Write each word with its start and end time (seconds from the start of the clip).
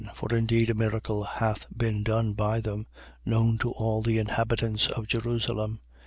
For 0.15 0.33
indeed 0.33 0.71
a 0.71 0.73
miracle 0.73 1.23
hath 1.25 1.67
been 1.77 2.01
done 2.01 2.33
by 2.33 2.59
them, 2.59 2.87
known 3.23 3.59
to 3.59 3.69
all 3.69 4.01
the 4.01 4.17
inhabitants 4.17 4.87
of 4.87 5.05
Jerusalem. 5.05 5.79